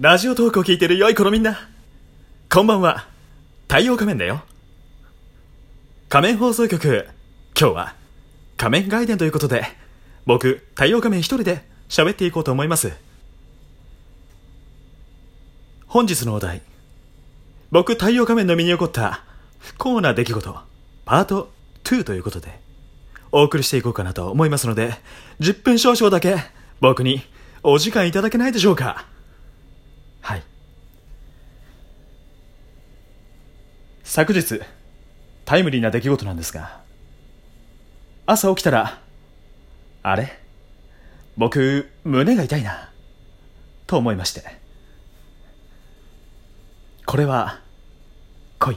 [0.00, 1.68] ラジオトークを聞いてる良い子のみんな。
[2.50, 3.06] こんばんは。
[3.68, 4.40] 太陽仮面だよ。
[6.08, 7.08] 仮面放送局、
[7.58, 7.94] 今日は
[8.56, 9.66] 仮面外伝ということで、
[10.24, 12.90] 僕、太陽仮面一人で喋っていこうと思います。
[15.86, 16.62] 本日のお題。
[17.70, 19.22] 僕、太陽仮面の身に起こった
[19.58, 20.58] 不幸な出来事、
[21.04, 21.52] パート
[21.84, 22.60] 2ということで、
[23.30, 24.94] お送りしていこうかなと思いますので、
[25.40, 26.36] 10分少々だけ
[26.80, 27.20] 僕に
[27.62, 29.12] お時間いただけないでしょうか。
[30.22, 30.42] はい。
[34.14, 34.60] 昨日、
[35.46, 36.82] タイムリーな出来事なんですが、
[38.26, 39.00] 朝起きたら、
[40.02, 40.38] あれ？
[41.38, 42.90] 僕、胸が痛いな、
[43.86, 44.44] と思いまして。
[47.06, 47.62] これは、
[48.58, 48.76] 恋。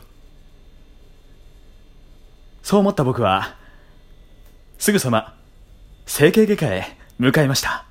[2.64, 3.58] そう思った僕は、
[4.78, 5.38] すぐさま、
[6.06, 7.86] 整形外科へ向かいました。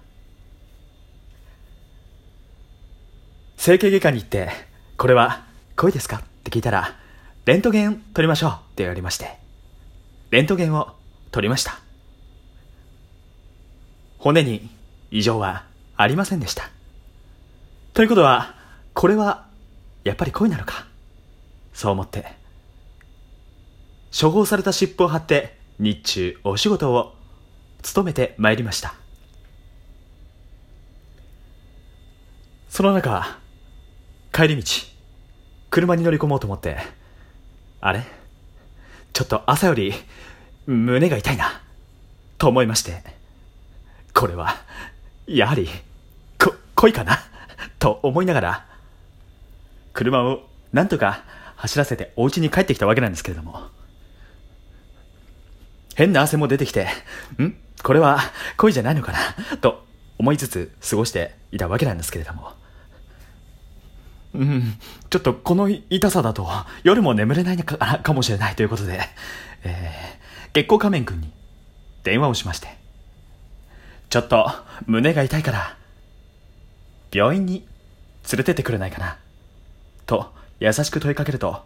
[3.58, 4.48] 整形外科に行って、
[4.96, 5.44] これは
[5.76, 6.16] 恋ですか？
[6.16, 7.03] って聞いたら、
[7.44, 9.36] レントゲン取りましょうって言われまして、
[10.30, 10.94] レントゲンを
[11.30, 11.78] 取りました。
[14.18, 14.70] 骨に
[15.10, 16.70] 異常はありませんでした。
[17.92, 18.54] ということは、
[18.94, 19.46] これは
[20.04, 20.86] やっぱり恋なのか？
[21.74, 22.24] そう思って、
[24.18, 27.14] 処方された湿布を貼って日中お仕事を
[27.82, 28.94] 務めてまいりました。
[32.70, 33.38] その中、
[34.32, 34.64] 帰り道、
[35.70, 36.78] 車に乗り込もうと思って、
[37.86, 38.02] あれ？
[39.12, 39.92] ちょっと朝より
[40.66, 41.60] 胸が痛いな、
[42.38, 43.02] と思いまして、
[44.14, 44.56] これは、
[45.26, 45.68] やはり、
[46.42, 47.18] こ、恋かな、
[47.78, 48.66] と思いながら、
[49.92, 51.24] 車をなんとか
[51.56, 53.60] 走らせてお家に帰ってきたわけなんですけれども、
[55.94, 56.88] 変な汗も出てきて、
[57.38, 57.54] ん？
[57.82, 58.18] これは
[58.56, 59.58] 恋じゃないのかな？
[59.58, 59.84] と
[60.18, 62.54] 思いつつ過ごしていたわけなんですけれども。
[64.34, 64.74] うん、
[65.10, 66.46] ちょっとこの痛さだと
[66.82, 69.00] 夜も眠れないかかもしれないということで、
[69.62, 71.30] えー、月光仮面くんに
[72.02, 72.68] 電話をしまして、
[74.10, 74.50] ちょっと
[74.86, 75.76] 胸が痛いから、
[77.12, 77.64] 病院に
[78.30, 79.18] 連れてってくれないかな、
[80.04, 81.62] と優しく問いかけると、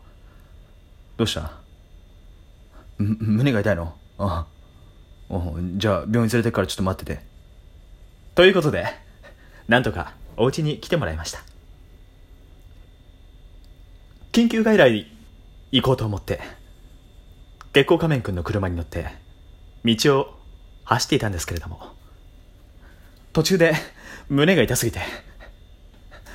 [1.17, 1.53] どうした？
[2.99, 3.95] 胸が痛いの？
[4.19, 4.47] あ
[5.31, 5.43] あ。
[5.77, 7.23] じゃあ病院連れてくからちょっと待ってて。
[8.35, 8.87] ということで、
[9.69, 11.41] なんとかお家に来てもらいました。
[14.39, 15.05] 緊急外来に
[15.73, 16.39] 行こうと思って、
[17.73, 19.09] 月光仮面くんの車に乗って、
[19.85, 20.39] 道を
[20.85, 21.81] 走っていたんですけれども、
[23.33, 23.75] 途中で
[24.29, 25.01] 胸が痛すぎて、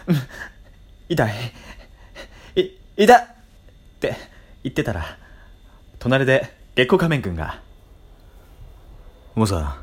[0.08, 0.16] うん
[1.08, 1.34] 痛い、
[2.56, 3.26] い、痛っっ
[4.02, 4.18] て
[4.64, 5.18] 言ってたら、
[5.98, 7.62] 隣で月光仮面くんが、
[9.34, 9.82] もうさ、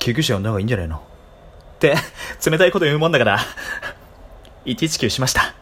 [0.00, 0.96] 救急車呼んだ方がいいんじゃないの？
[0.96, 1.00] っ
[1.78, 1.94] て、
[2.44, 3.38] 冷たいこと言うもんだから、
[4.66, 5.55] 119しました。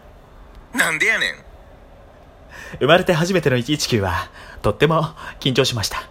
[0.75, 1.35] なんでやねん。
[2.81, 4.29] 生まれて初めての119は、
[4.63, 5.07] とっても
[5.41, 6.03] 緊張しました。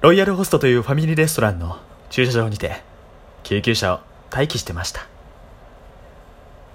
[0.00, 1.78] ロイヤルホストというファミリーレストランの
[2.08, 2.82] 駐車場にて、
[3.42, 4.00] 救急車を
[4.32, 5.06] 待機してました。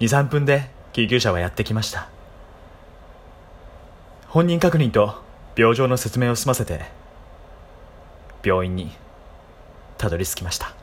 [0.00, 2.08] 2、3分で救急車はやってきました。
[4.28, 5.22] 本人確認と
[5.56, 6.84] 病状の説明を済ませて、
[8.44, 8.92] 病院に
[9.96, 10.75] たどり着きました。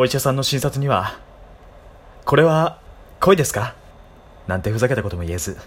[0.00, 1.18] お医者さんの診察には、
[2.24, 2.80] これは
[3.20, 3.74] 恋ですか？
[4.46, 5.58] なんてふざけたことも言えず。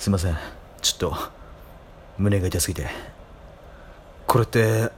[0.00, 0.36] すいません。
[0.82, 1.16] ちょっと、
[2.18, 2.88] 胸が痛すぎて。
[4.26, 4.90] これって、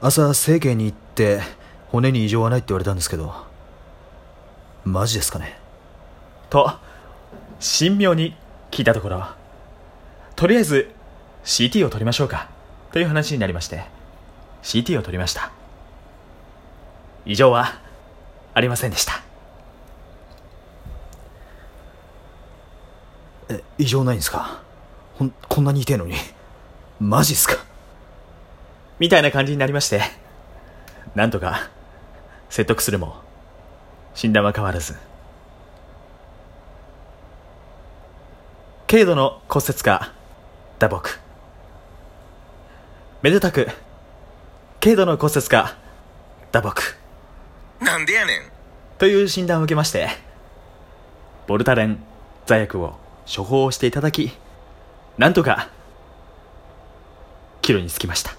[0.00, 1.40] 朝整形に行って
[1.88, 3.34] 骨に異常はないって言われたんですけど、
[4.84, 5.58] マジですかね？
[6.48, 6.70] と、
[7.58, 8.36] 神妙に
[8.70, 9.26] 聞いたところ、
[10.36, 10.92] とりあえず
[11.44, 12.50] CT を取りましょうか
[12.92, 13.86] という話になりまして、
[14.62, 15.50] CT を取りました。
[17.26, 17.80] 異常は
[18.52, 19.22] ありませんでした。
[23.48, 24.62] え、異常ないんですか？
[25.14, 26.14] ほん、こんなに痛いのに。
[27.00, 27.56] マジっすか？
[28.98, 30.02] みたいな感じになりまして、
[31.14, 31.68] なんとか
[32.48, 33.16] 説得するも、
[34.14, 34.94] 診断は変わらず、
[38.86, 40.12] 軽度の骨折か
[40.78, 41.18] 打撲。
[43.22, 43.68] めでたく、
[44.80, 45.76] 軽度の骨折か
[46.52, 47.03] 打撲。
[47.84, 48.40] なんでやねん。
[48.98, 50.08] という診断を受けまして、
[51.46, 52.02] ボルタレン
[52.46, 52.94] 座薬を
[53.24, 54.32] 処方していただき、
[55.18, 55.68] なんとか、
[57.60, 58.34] 帰路につきました。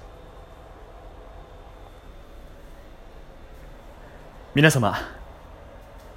[4.55, 4.95] 皆様、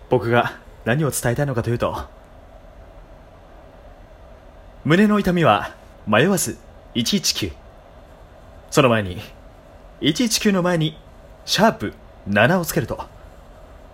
[0.08, 2.06] 僕が何を伝えたいのかというと、
[4.84, 5.74] 胸の痛みは
[6.06, 6.56] 迷わず
[6.94, 7.52] 119。
[8.70, 9.20] その前に、
[10.00, 10.98] 119の前に、
[11.44, 11.92] シャープ
[12.28, 13.18] 7をつけると、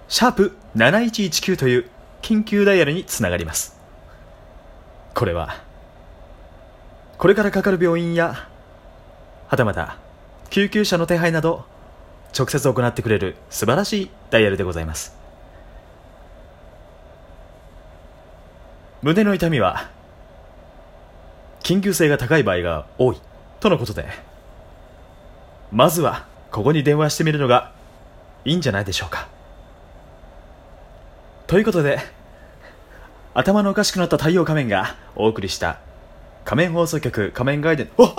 [0.09, 1.91] シャープ7119という
[2.23, 3.79] 緊急ダイヤルにつながります。
[5.15, 5.63] これは、
[7.19, 8.49] これからかかる病院や、
[9.49, 9.97] はたまた、
[10.51, 11.65] 救急車の手配など、
[12.37, 15.17] 直接行ってくれる素晴らしいダイヤルでございます。
[19.03, 19.91] 胸の痛みは、
[21.63, 23.21] 緊急性が高い場合が多い、
[23.61, 24.09] とのことで、
[25.71, 27.73] まずは、ここに電話してみるのが
[28.45, 29.34] いいんじゃないでしょうか。
[31.47, 31.99] ということで、
[33.35, 35.79] 頭のおかしくなった太陽仮面がお送りした
[36.45, 38.15] 仮面放送局仮面外伝、おっ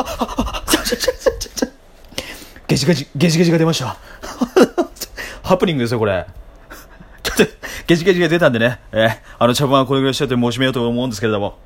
[2.68, 3.98] ゲジゲジ、ゲジゲジが出ました。
[5.44, 6.26] ハプニングですよ、これ。
[7.24, 7.54] ちょっと、
[7.88, 11.58] ゲジゲジが出たんでね、えーあの、茶番はこれぐらいしてて申しめようと思うんですけれども、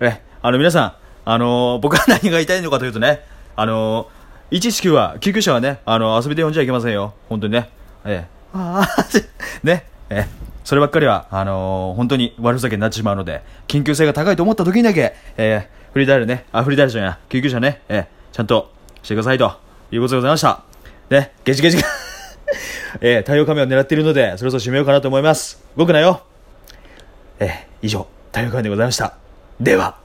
[0.00, 0.94] えーあの、皆さん、
[1.24, 3.24] あのー僕は何が言いたいのかというとね、
[3.56, 7.14] あのー119は、救急車はね、あの、遊びで呼んじゃいけませんよ。
[7.28, 7.70] 本当にね。
[8.04, 18.72] ええああ、ね、ええそればっかりは、あのー本当に悪ふざけになってしまうので、緊急性が高いと思った時にだけ、えーフリーダイヤルね、あ、フリーダイヤルじゃない、救急車ね、ええちゃんと
[19.02, 19.52] してくださいと、
[19.92, 20.62] いうことでございました。
[21.10, 21.84] ね、ゲジゲジが、
[23.00, 25.62] えー太陽仮面を狙っているので、そろそろ締めようかなと思います。
[25.76, 26.22] 動くなよ。
[27.38, 27.50] えー
[27.82, 29.14] 以上、太陽仮面でございました。
[29.60, 30.03] では。